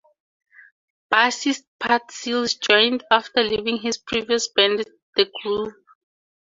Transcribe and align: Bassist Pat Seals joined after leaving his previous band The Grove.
Bassist 1.11 1.67
Pat 1.79 2.09
Seals 2.11 2.55
joined 2.55 3.03
after 3.11 3.43
leaving 3.43 3.77
his 3.77 3.99
previous 3.99 4.47
band 4.47 4.83
The 5.15 5.31
Grove. 5.43 5.73